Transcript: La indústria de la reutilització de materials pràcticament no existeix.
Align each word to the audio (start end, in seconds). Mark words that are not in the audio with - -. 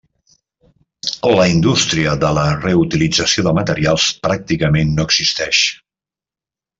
La 1.39 1.43
indústria 1.51 2.15
de 2.23 2.31
la 2.37 2.45
reutilització 2.63 3.45
de 3.49 3.53
materials 3.61 4.07
pràcticament 4.27 4.95
no 4.97 5.07
existeix. 5.11 5.61